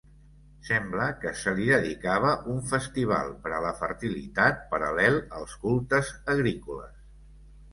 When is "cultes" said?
5.67-6.11